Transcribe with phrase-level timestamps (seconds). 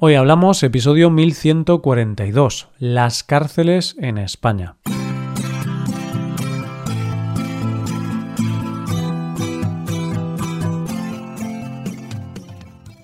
[0.00, 4.76] Hoy hablamos episodio 1142, las cárceles en España.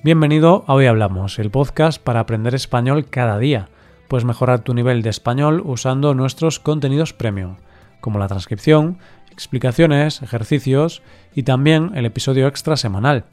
[0.05, 3.71] Bienvenido a Hoy Hablamos, el podcast para aprender español cada día.
[4.07, 7.57] Puedes mejorar tu nivel de español usando nuestros contenidos premium,
[8.01, 8.99] como la transcripción,
[9.33, 11.03] explicaciones, ejercicios
[11.35, 13.25] y también el episodio extra semanal.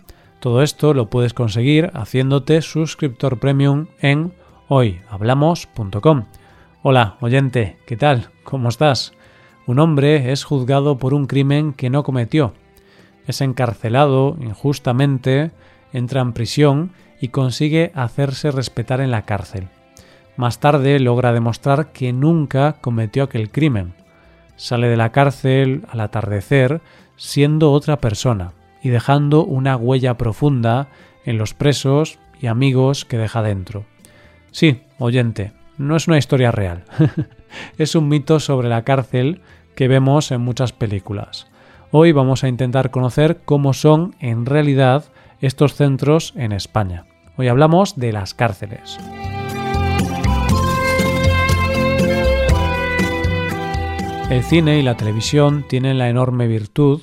[0.42, 4.34] Todo esto lo puedes conseguir haciéndote suscriptor premium en
[4.70, 6.26] hoyhablamos.com.
[6.82, 8.32] Hola, oyente, ¿qué tal?
[8.44, 9.14] ¿Cómo estás?
[9.68, 12.56] Un hombre es juzgado por un crimen que no cometió.
[13.28, 15.52] Es encarcelado injustamente,
[15.94, 19.68] entra en prisión y consigue hacerse respetar en la cárcel.
[20.38, 23.94] Más tarde logra demostrar que nunca cometió aquel crimen.
[24.56, 26.82] Sale de la cárcel al atardecer
[27.16, 30.88] siendo otra persona y dejando una huella profunda
[31.26, 33.86] en los presos y amigos que deja dentro.
[34.52, 36.84] Sí, oyente, no es una historia real.
[37.78, 39.42] es un mito sobre la cárcel
[39.76, 41.48] que vemos en muchas películas.
[41.92, 45.06] Hoy vamos a intentar conocer cómo son en realidad
[45.40, 47.06] estos centros en España.
[47.38, 48.98] Hoy hablamos de las cárceles.
[54.30, 57.02] El cine y la televisión tienen la enorme virtud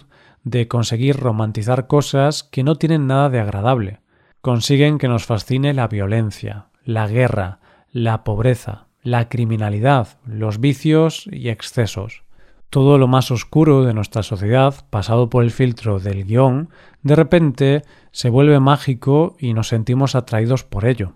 [0.50, 4.00] de conseguir romantizar cosas que no tienen nada de agradable.
[4.41, 7.60] Consiguen que nos fascine la violencia, la guerra,
[7.92, 12.22] la pobreza, la criminalidad, los vicios y excesos.
[12.70, 16.69] Todo lo más oscuro de nuestra sociedad, pasado por el filtro del guion,
[17.02, 21.14] de repente se vuelve mágico y nos sentimos atraídos por ello.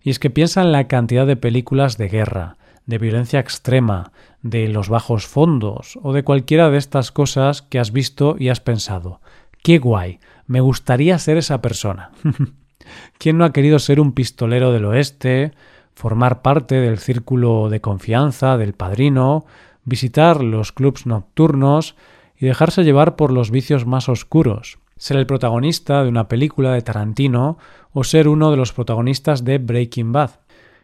[0.00, 4.68] Y es que piensa en la cantidad de películas de guerra, de violencia extrema, de
[4.68, 9.20] los bajos fondos o de cualquiera de estas cosas que has visto y has pensado,
[9.62, 12.10] qué guay, me gustaría ser esa persona.
[13.18, 15.52] ¿Quién no ha querido ser un pistolero del oeste,
[15.94, 19.46] formar parte del círculo de confianza del padrino,
[19.84, 21.96] visitar los clubs nocturnos
[22.36, 26.82] y dejarse llevar por los vicios más oscuros, ser el protagonista de una película de
[26.82, 27.58] Tarantino
[27.92, 30.30] o ser uno de los protagonistas de Breaking Bad?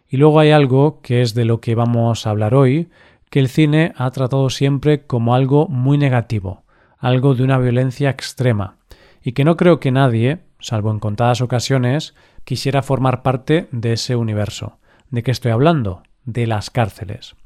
[0.09, 2.89] Y luego hay algo que es de lo que vamos a hablar hoy,
[3.31, 6.63] que el cine ha tratado siempre como algo muy negativo,
[6.99, 8.77] algo de una violencia extrema,
[9.23, 12.15] y que no creo que nadie, salvo en contadas ocasiones,
[12.45, 14.79] quisiera formar parte de ese universo.
[15.11, 16.03] ¿De qué estoy hablando?
[16.25, 17.37] De las cárceles.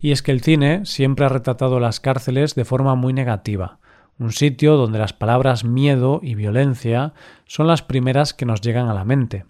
[0.00, 3.78] Y es que el cine siempre ha retratado las cárceles de forma muy negativa,
[4.18, 7.12] un sitio donde las palabras miedo y violencia
[7.46, 9.44] son las primeras que nos llegan a la mente.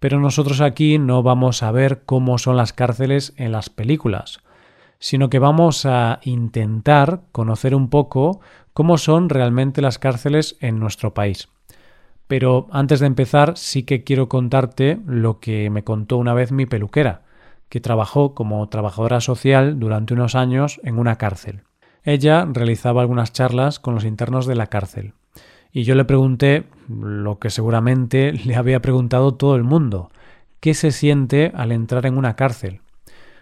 [0.00, 4.40] Pero nosotros aquí no vamos a ver cómo son las cárceles en las películas,
[4.98, 8.40] sino que vamos a intentar conocer un poco
[8.72, 11.48] cómo son realmente las cárceles en nuestro país.
[12.26, 16.64] Pero antes de empezar sí que quiero contarte lo que me contó una vez mi
[16.64, 17.22] peluquera,
[17.68, 21.62] que trabajó como trabajadora social durante unos años en una cárcel.
[22.04, 25.12] Ella realizaba algunas charlas con los internos de la cárcel
[25.72, 30.10] y yo le pregunté lo que seguramente le había preguntado todo el mundo,
[30.60, 32.80] ¿qué se siente al entrar en una cárcel?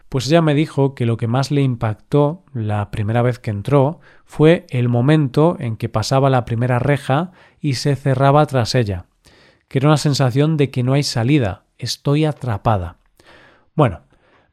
[0.08, 4.00] Pues ella me dijo que lo que más le impactó la primera vez que entró
[4.24, 9.04] fue el momento en que pasaba la primera reja y se cerraba tras ella,
[9.68, 12.96] que era una sensación de que no hay salida, estoy atrapada.
[13.74, 14.00] Bueno,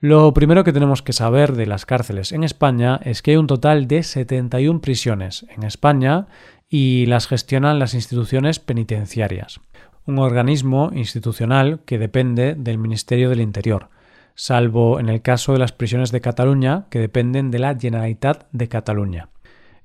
[0.05, 3.47] lo primero que tenemos que saber de las cárceles en España es que hay un
[3.47, 6.27] total de 71 prisiones en España
[6.69, 9.61] y las gestionan las instituciones penitenciarias,
[10.05, 13.89] un organismo institucional que depende del Ministerio del Interior,
[14.35, 18.67] salvo en el caso de las prisiones de Cataluña que dependen de la Generalitat de
[18.67, 19.29] Cataluña.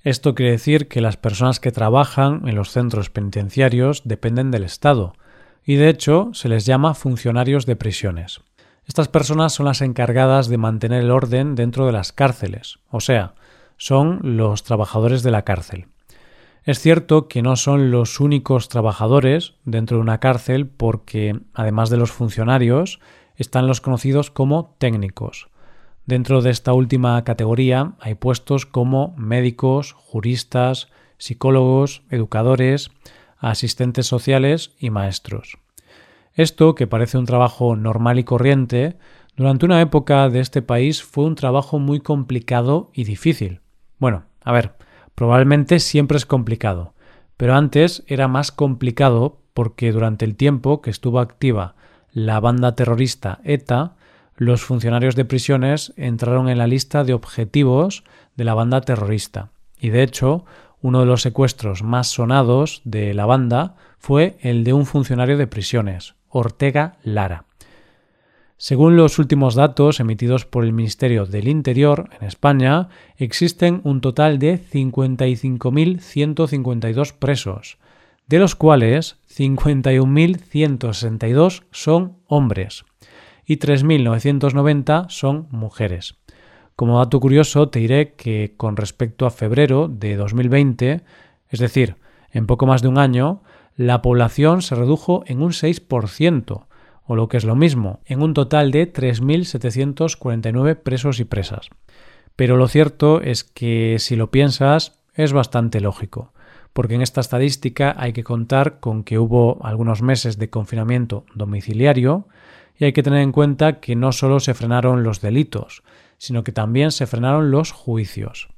[0.03, 5.15] Esto quiere decir que las personas que trabajan en los centros penitenciarios dependen del Estado,
[5.65, 8.43] y de hecho se les llama funcionarios de prisiones.
[8.91, 13.35] Estas personas son las encargadas de mantener el orden dentro de las cárceles, o sea,
[13.77, 15.87] son los trabajadores de la cárcel.
[16.65, 21.99] Es cierto que no son los únicos trabajadores dentro de una cárcel porque, además de
[21.99, 22.99] los funcionarios,
[23.37, 25.51] están los conocidos como técnicos.
[26.05, 32.91] Dentro de esta última categoría hay puestos como médicos, juristas, psicólogos, educadores,
[33.39, 35.59] asistentes sociales y maestros.
[36.35, 38.97] Esto, que parece un trabajo normal y corriente,
[39.37, 43.61] durante una época de este país fue un trabajo muy complicado y difícil.
[43.99, 44.75] Bueno, a ver,
[45.21, 46.95] Probablemente siempre es complicado,
[47.37, 51.75] pero antes era más complicado porque durante el tiempo que estuvo activa
[52.11, 53.97] la banda terrorista ETA,
[54.37, 58.03] los funcionarios de prisiones entraron en la lista de objetivos
[58.35, 59.51] de la banda terrorista.
[59.79, 60.47] Y de hecho,
[60.81, 65.47] uno de los secuestros más sonados de la banda fue el de un funcionario de
[65.47, 67.45] prisiones, Ortega Lara.
[68.57, 74.39] Según los últimos datos emitidos por el Ministerio del Interior en España, existen un total
[74.39, 77.79] de 55.152 presos,
[78.27, 82.85] de los cuales 51.162 son hombres
[83.47, 86.17] y 3.990 son mujeres.
[86.77, 91.01] Como dato curioso, te diré que con respecto a febrero de 2020,
[91.49, 91.97] es decir,
[92.31, 93.43] en poco más de un año,
[93.81, 96.67] la población se redujo en un 6%,
[97.07, 101.71] o lo que es lo mismo, en un total de 3.749 presos y presas.
[102.37, 106.35] Pero lo cierto es que si lo piensas es bastante lógico,
[106.75, 112.29] porque en esta estadística hay que contar con que hubo algunos meses de confinamiento domiciliario
[112.77, 115.83] y hay que tener en cuenta que no solo se frenaron los delitos,
[116.19, 118.51] sino que también se frenaron los juicios.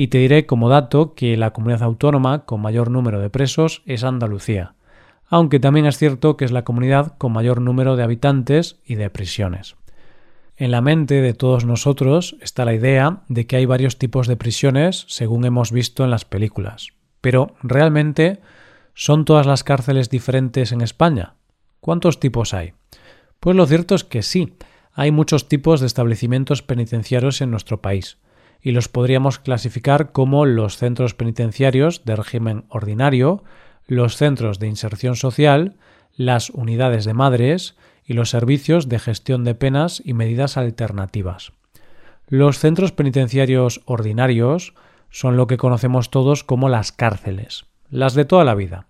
[0.00, 4.04] Y te diré como dato que la comunidad autónoma con mayor número de presos es
[4.04, 4.74] Andalucía,
[5.26, 9.10] aunque también es cierto que es la comunidad con mayor número de habitantes y de
[9.10, 9.74] prisiones.
[10.56, 14.36] En la mente de todos nosotros está la idea de que hay varios tipos de
[14.36, 16.90] prisiones según hemos visto en las películas.
[17.20, 18.38] Pero, ¿realmente
[18.94, 21.34] son todas las cárceles diferentes en España?
[21.80, 22.72] ¿Cuántos tipos hay?
[23.40, 24.54] Pues lo cierto es que sí,
[24.92, 28.18] hay muchos tipos de establecimientos penitenciarios en nuestro país,
[28.60, 33.44] y los podríamos clasificar como los centros penitenciarios de régimen ordinario,
[33.86, 35.76] los centros de inserción social,
[36.16, 41.52] las unidades de madres y los servicios de gestión de penas y medidas alternativas.
[42.26, 44.74] Los centros penitenciarios ordinarios
[45.10, 48.86] son lo que conocemos todos como las cárceles, las de toda la vida.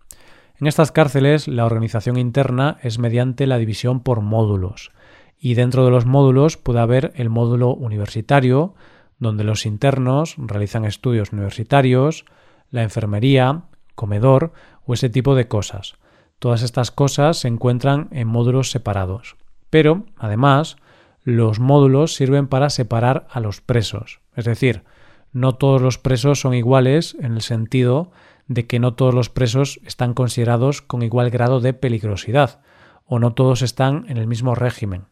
[0.60, 4.90] En estas cárceles la organización interna es mediante la división por módulos,
[5.38, 8.74] y dentro de los módulos puede haber el módulo universitario,
[9.18, 12.24] donde los internos realizan estudios universitarios,
[12.70, 13.62] la enfermería,
[13.94, 14.52] comedor
[14.86, 15.94] o ese tipo de cosas.
[16.38, 19.36] Todas estas cosas se encuentran en módulos separados.
[19.70, 20.76] Pero, además,
[21.24, 24.20] los módulos sirven para separar a los presos.
[24.36, 24.84] Es decir,
[25.32, 28.12] no todos los presos son iguales en el sentido
[28.46, 32.60] de que no todos los presos están considerados con igual grado de peligrosidad,
[33.04, 35.04] o no todos están en el mismo régimen.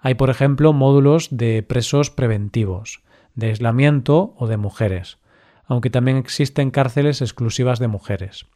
[0.00, 3.02] Hay, por ejemplo, módulos de presos preventivos,
[3.36, 5.18] de aislamiento o de mujeres,
[5.66, 8.46] aunque también existen cárceles exclusivas de mujeres.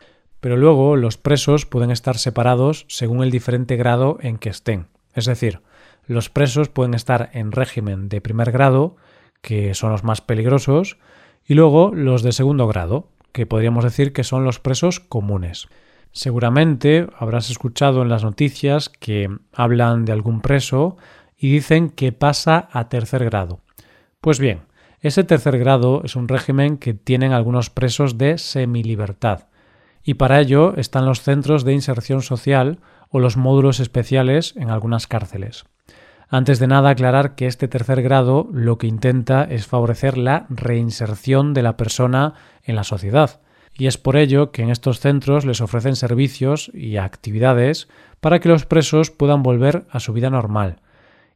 [0.41, 4.89] Pero luego los presos pueden estar separados según el diferente grado en que estén.
[5.15, 5.61] Es decir,
[6.07, 8.97] los presos pueden estar en régimen de primer grado,
[9.43, 10.99] que son los más peligrosos,
[11.47, 15.69] y luego los de segundo grado, que podríamos decir que son los presos comunes.
[16.13, 20.97] Seguramente habrás escuchado en las noticias que hablan de algún preso
[21.39, 23.61] y dicen que pasa a tercer grado.
[24.21, 24.63] Pues bien,
[25.01, 29.47] ese tercer grado es un régimen que tienen algunos presos de semilibertad,
[30.03, 35.07] y para ello están los centros de inserción social o los módulos especiales en algunas
[35.07, 35.65] cárceles.
[36.29, 41.55] Antes de nada aclarar que este tercer grado lo que intenta es favorecer la reinserción
[41.55, 43.41] de la persona en la sociedad,
[43.75, 47.89] y es por ello que en estos centros les ofrecen servicios y actividades
[48.21, 50.77] para que los presos puedan volver a su vida normal,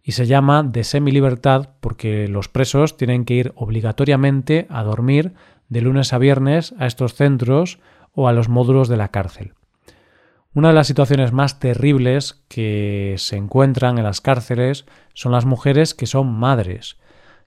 [0.05, 5.33] y se llama de semilibertad porque los presos tienen que ir obligatoriamente a dormir
[5.71, 7.81] de lunes a viernes a estos centros
[8.13, 9.55] o a los módulos de la cárcel.
[10.53, 14.85] Una de las situaciones más terribles que se encuentran en las cárceles
[15.15, 16.99] son las mujeres que son madres,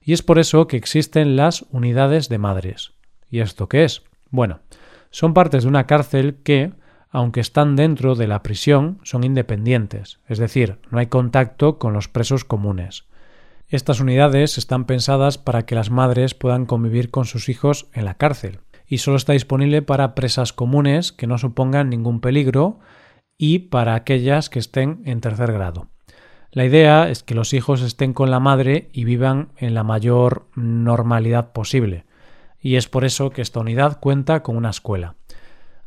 [0.02, 2.92] y es por eso que existen las unidades de madres.
[3.30, 4.02] ¿Y esto qué es?
[4.30, 4.60] Bueno,
[5.10, 6.72] son partes de una cárcel que,
[7.18, 12.06] aunque están dentro de la prisión, son independientes, es decir, no hay contacto con los
[12.06, 13.06] presos comunes.
[13.66, 18.14] Estas unidades están pensadas para que las madres puedan convivir con sus hijos en la
[18.14, 22.78] cárcel, y solo está disponible para presas comunes que no supongan ningún peligro
[23.36, 25.88] y para aquellas que estén en tercer grado.
[26.52, 30.46] La idea es que los hijos estén con la madre y vivan en la mayor
[30.54, 32.04] normalidad posible,
[32.60, 35.17] y es por eso que esta unidad cuenta con una escuela.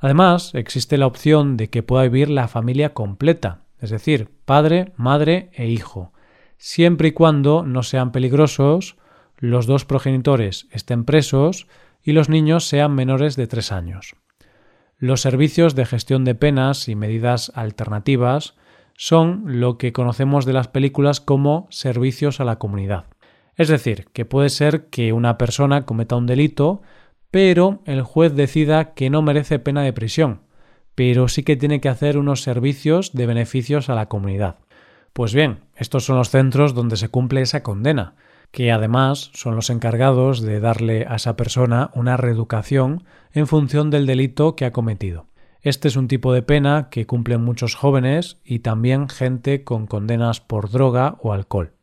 [0.01, 5.51] Además, existe la opción de que pueda vivir la familia completa, es decir, padre, madre
[5.53, 6.11] e hijo,
[6.57, 8.97] siempre y cuando no sean peligrosos,
[9.37, 11.67] los dos progenitores estén presos
[12.03, 14.15] y los niños sean menores de tres años.
[14.97, 18.55] Los servicios de gestión de penas y medidas alternativas
[18.97, 23.05] son lo que conocemos de las películas como servicios a la comunidad.
[23.55, 26.81] Es decir, que puede ser que una persona cometa un delito,
[27.31, 30.41] pero el juez decida que no merece pena de prisión,
[30.95, 34.57] pero sí que tiene que hacer unos servicios de beneficios a la comunidad.
[35.13, 38.15] Pues bien, estos son los centros donde se cumple esa condena,
[38.51, 44.05] que además son los encargados de darle a esa persona una reeducación en función del
[44.05, 45.27] delito que ha cometido.
[45.61, 50.41] Este es un tipo de pena que cumplen muchos jóvenes y también gente con condenas
[50.41, 51.73] por droga o alcohol.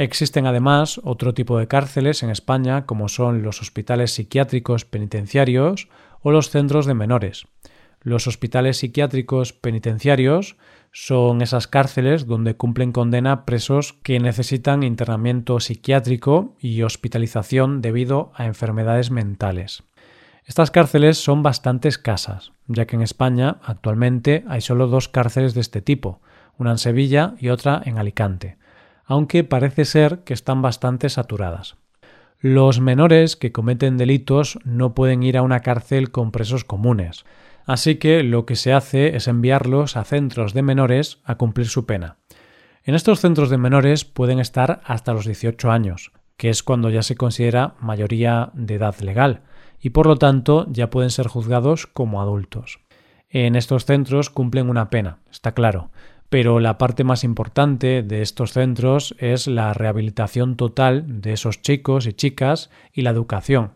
[0.00, 5.90] Existen además otro tipo de cárceles en España como son los hospitales psiquiátricos penitenciarios
[6.22, 7.44] o los centros de menores.
[8.00, 10.56] Los hospitales psiquiátricos penitenciarios
[10.90, 18.46] son esas cárceles donde cumplen condena presos que necesitan internamiento psiquiátrico y hospitalización debido a
[18.46, 19.82] enfermedades mentales.
[20.46, 25.60] Estas cárceles son bastante escasas, ya que en España actualmente hay solo dos cárceles de
[25.60, 26.22] este tipo,
[26.56, 28.56] una en Sevilla y otra en Alicante,
[29.10, 31.74] aunque parece ser que están bastante saturadas.
[32.38, 37.24] Los menores que cometen delitos no pueden ir a una cárcel con presos comunes,
[37.66, 41.86] así que lo que se hace es enviarlos a centros de menores a cumplir su
[41.86, 42.18] pena.
[42.84, 47.02] En estos centros de menores pueden estar hasta los 18 años, que es cuando ya
[47.02, 49.42] se considera mayoría de edad legal,
[49.80, 52.78] y por lo tanto ya pueden ser juzgados como adultos.
[53.28, 55.90] En estos centros cumplen una pena, está claro,
[56.30, 62.06] pero la parte más importante de estos centros es la rehabilitación total de esos chicos
[62.06, 63.72] y chicas y la educación,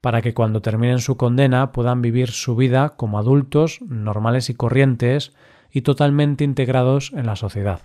[0.00, 5.34] para que cuando terminen su condena puedan vivir su vida como adultos normales y corrientes
[5.72, 7.80] y totalmente integrados en la sociedad.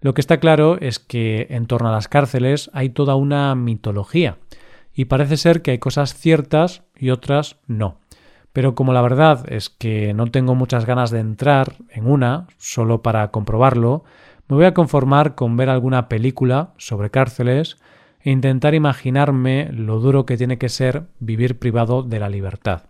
[0.00, 4.38] Lo que está claro es que en torno a las cárceles hay toda una mitología,
[4.94, 7.98] y parece ser que hay cosas ciertas y otras no.
[8.56, 13.02] Pero como la verdad es que no tengo muchas ganas de entrar en una, solo
[13.02, 14.02] para comprobarlo,
[14.48, 17.76] me voy a conformar con ver alguna película sobre cárceles
[18.18, 22.84] e intentar imaginarme lo duro que tiene que ser vivir privado de la libertad.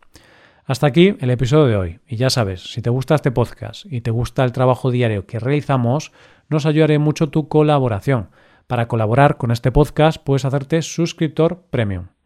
[0.67, 1.99] Hasta aquí el episodio de hoy.
[2.07, 5.41] Y ya sabes, si te gusta este podcast y te gusta el trabajo diario que
[5.41, 6.13] realizamos,
[6.49, 8.29] nos ayudaré mucho tu colaboración.
[8.69, 12.16] Para colaborar con este podcast puedes hacerte suscriptor premium.